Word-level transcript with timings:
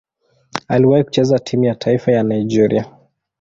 Aliwahi 0.67 1.03
kucheza 1.03 1.39
timu 1.39 1.65
ya 1.65 1.75
taifa 1.75 2.11
ya 2.11 2.23
Nigeria. 2.23 2.85